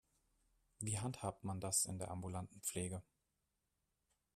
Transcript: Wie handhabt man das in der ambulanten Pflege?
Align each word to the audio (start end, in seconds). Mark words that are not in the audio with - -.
Wie 0.79 0.97
handhabt 0.97 1.43
man 1.43 1.59
das 1.59 1.85
in 1.85 1.99
der 1.99 2.09
ambulanten 2.09 2.59
Pflege? 2.63 3.03